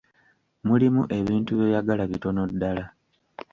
Mulimu 0.67 1.01
ebintu 1.19 1.51
by'oyagala 1.57 2.03
bitono 2.11 2.41
ddala. 2.51 2.85